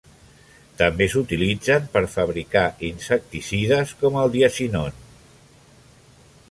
[0.77, 4.99] També s'utilitzen per fabricar insecticides, com el diazinon.